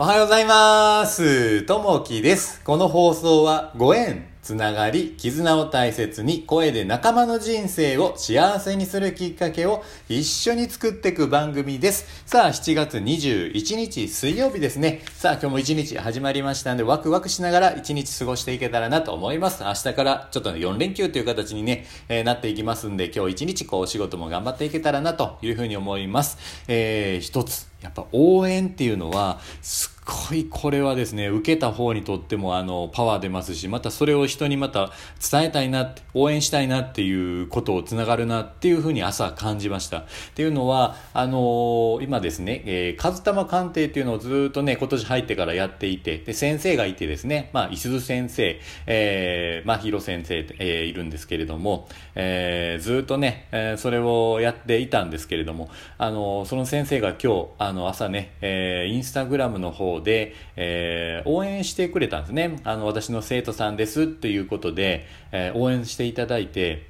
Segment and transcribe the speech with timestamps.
[0.00, 1.62] おはようございます。
[1.64, 2.62] ともきです。
[2.62, 12.22] この放送はご縁、つながり、絆を大切に声で仲間の人生を幸せにするきっかけを一緒に作っていく番組です。
[12.26, 15.02] さあ、7月21日水曜日ですね。
[15.14, 19.64] さあ、今日も1日始まりましたんで、ワクワクしながら1日過ごしていけたらなと思います。
[19.64, 26.38] 明日からちょっとね、4連休という形にね、えーなっていきますんで、今日1日こうお仕事も頑張っていけたらなというふうに思います。
[26.68, 27.67] えー、一つ。
[27.80, 34.90] やっぱ応援っていうのは、すっごいこれはですね、受けた方にとってもあの、パワー出ますし、またそれを人にまた
[35.30, 39.98] 伝えたいな、応援したいなっていうことをつながるなっていうふうに朝感じました。
[39.98, 40.04] っ
[40.34, 55.68] ていうのは、あのー今ですね、えー、かずたま鑑定っていうのをずっとね、今年入ってからやっていて、で、先生がいてですね、まあ、いすず先生、えー、まあ、ひろ先生、えーいるんですけれども、えーずっとね、えーそれをやっていたんですけれども、
[55.98, 62.60] あのその先生が今日、あの、朝ね、えーインスタグラムの方で、えー応援してくれたんですね。
[62.64, 66.86] あの、私の生徒さんですっていうことで、えー応援していただいて、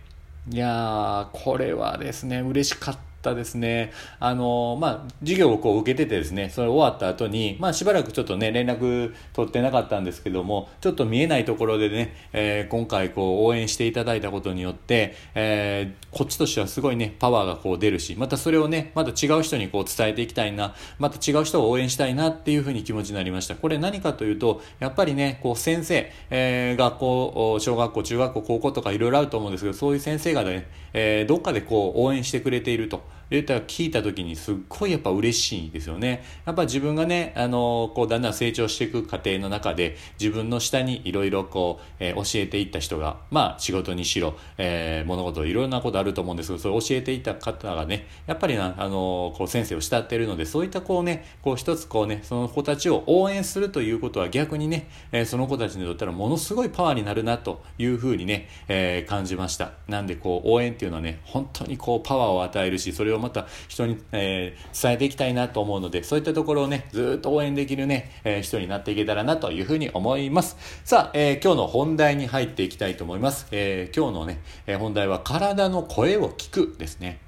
[0.50, 3.92] いやー、これはですね、嬉しかったたですね。
[4.20, 23.54] あの、まあ、授業をこう受けててですね、それ終わった後に、まあ、しばらくちょっとね、連絡取ってなかったんですけども、ちょっと見えないところでね、えー今回こう応援していただいたことによって、えーこっちとしてはすごいね、パワーがこう出るし、またそれをね、また違う人にこう伝えていきたいな、また違う人を応援したいなっていうふうに気持ちになりました。
[23.54, 33.02] これ何かというと、やっぱりね、こう先生、えー学校、小学校、中学校、高校とかいろいろあると思うんですけど、そういう先生がね、えーどっかでこう応援してくれていると。
[33.30, 36.24] 言ったら聞いた時にすっごいやっぱ嬉しいですよね。
[36.46, 59.72] やっぱ自分がね、あのこうだんだん成長していく過程の中で自分の下にいろいろこう、えー教えていった人が、まあ仕事にしろ、えー物事いろんなことあると思うんですけど、それ教えていった方がね、やっぱりな、あのこう先生を慕っているので、そういったこうね、こう一つこうね、その子たちを応援するということは逆にね、えーその子たちにとったらものすごいパワーになるなというふうにね、えー感じました。
[59.86, 70.56] なんでこう応援っていうのはね、本当にこうパワーを与えるし、それをまた人に、えー伝えていきたいなと思うので、そういったところをね、ずっと応援できるね、えー人になっていけたらなというふうに思います。
[70.84, 73.46] さあ、えー今日の本題に入っていきたいと思います。
[73.52, 77.20] え今日のね、え本題は体の声を聞くですね。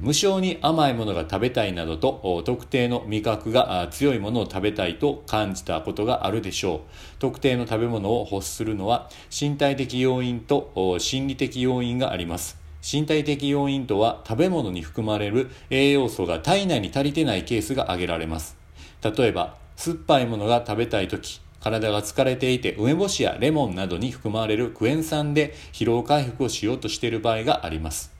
[0.00, 6.80] 無性に甘いものが食べたいなどと特定の味覚が強いものを食べたいと感じたことがあるでしょう
[7.18, 18.56] 特定の食べ物を欲するのは身体的要因と心理的要因があります身体的要因とは食べ物に含まれる栄養素が体内に足りてないケースが挙げられます
[19.02, 28.18] 例えば酸っぱいものが食べたい時体が疲れていて梅干しやレモンなどに含まれるクエン酸で疲労回復をしようとしている場合があります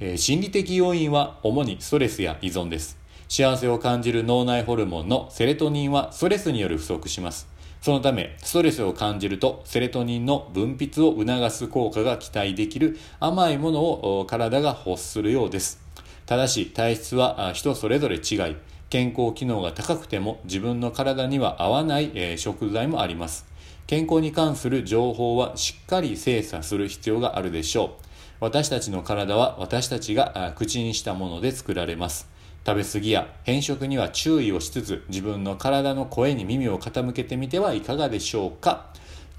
[0.00, 2.98] えー心理的要因は主にストレスや依存です。
[3.28, 7.48] 幸せを感じる脳内ホルモンのセレトニンはストレスによる不足します。
[7.80, 15.80] そのため、ストレスを感じると、セレトニンの分泌を促す効果が期待できる甘いものを体が欲するようです。
[16.26, 18.56] ただし、体質は人それぞれ違い、
[18.90, 23.46] 健康機能が高くても自分の体には合わない、食材もあります。
[23.86, 28.04] 健康に関する情報はしっかり精査する必要があるでしょう。
[28.40, 32.28] 私たちの体は私たちが口にしたもので作られます。
[32.66, 38.88] 食べ過ぎや変色には注意をしつつ自分の体の声に耳を傾けてみてはいかがでしょうか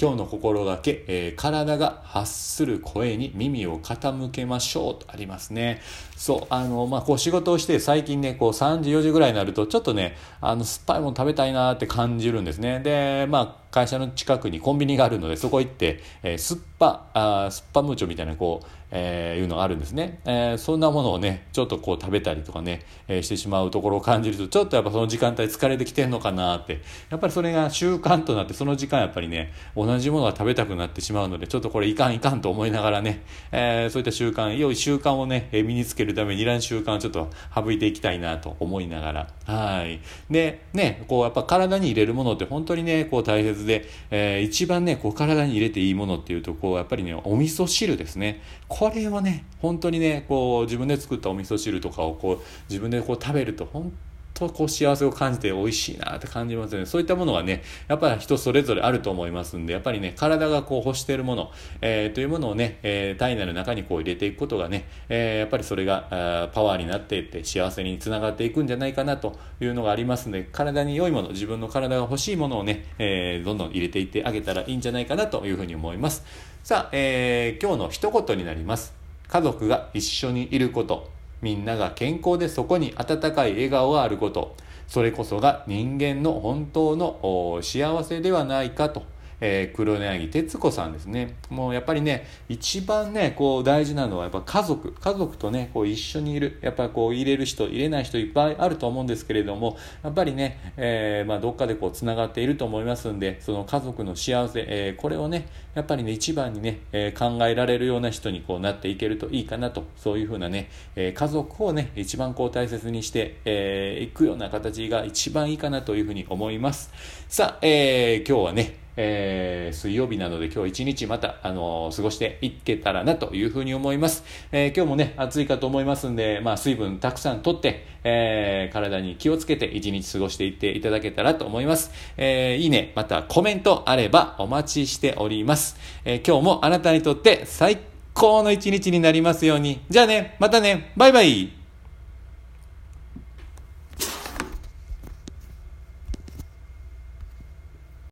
[0.02, 5.82] 今日の心がけ、えー体が発する声に耳を傾けましょうとありますね。
[6.16, 12.80] そう、あの、まあ、こう仕事をして最近ね、こう3時、4時ぐらいになるとちょっとね、あの、酸っぱいもの食べたいなって感じるんですね。
[12.80, 26.82] で、まあ、会社の近くにコンビニがあるのでそこ行って、えー酸っぱ、あー酸っぱムーチョみたいなこう、えーいうのがあるんですね、えーそんなものをねちょっとこう食べたりとかね、えーしてしまうところを感じるとちょっとやっぱその時間帯疲れてきてんのかなって。
[27.10, 39.28] やっぱりそれが習慣となってその時間やっぱりね同じものが食べたくなってしまうのでちょっとこれいかんいかんと思いながらね、えーそういった習慣良い習慣をねえ身につけるためにいらん習慣をちょっと省いていきたいなと思いながら。
[39.46, 40.00] はい。
[40.30, 48.42] でねこうやっぱ体に入れるものって本当にねこう大切で、えー一番ねこう体に入れていいものっていうとこうやっぱりねお味噌汁ですね。
[48.68, 52.40] これをね本当にねこう自分で作ったお味噌汁とかをこう
[52.70, 53.92] 自分でこう食べると本
[54.40, 56.86] 当こう幸せを感じて美味しいなって感じますよね。
[56.86, 61.52] そういったものがねやっぱり人それぞれあると思いますんでやっぱりね体がこう欲しているもの、
[61.82, 66.08] えーというものをね、えー体内の中にこう入れていくことがね、えーやっぱりそれが
[66.46, 76.24] あパワーになっていって幸せにつながっていくんじゃないかなというのがありますので体に良いもの自分の体が欲しいものをね、えーどんどん入れていってあげたらいいんじゃないかなというふうに思います。
[76.64, 78.94] さあ、えー今日の一言になります。
[79.28, 81.19] 家族が一緒にいること。
[81.42, 84.56] みんなが健康でそこに温かい笑顔があること
[84.88, 89.04] それこそが人間の本当の幸せではないかと。
[89.42, 91.36] えー、黒柳徹子さんですね。
[91.50, 94.92] もうやっぱりね、一番ね、こう大事なのはやっぱ家族。
[94.92, 96.60] 家族とね、こう一緒にいる。
[96.62, 116.92] やっぱこう入れる人、入れない人いっぱいあると思うんですけれども、やっぱりね、えー、まあどっかでこう繋がっていると思いますんで、その家族の幸せ、えー、これをね、やっぱりね、一番にね、え、考えられるような人にこうなっていけるといいかなと、そういうふうなね、え、家族をね、一番こう大切にして、えー、いくような形が一番いいかなというふうに思います。
[117.28, 124.26] さあ、え、今日はね、えー、水曜日なので今日一日また、あのー、過ごしていけたらなというふうに思います。
[124.52, 131.92] えー、今日もね、暑いかと思いますんで、まあ、水分たくさんとって、えー、体に気をつけて一日過ごしていっていただけたらと思います。
[132.18, 135.78] えー、いいね、またコメントあればお待ちしております。
[136.04, 137.78] えー、今日もあなたにとって最
[138.14, 139.80] 高の一日になりますように。
[139.90, 141.59] じゃあね、またね、バイバイ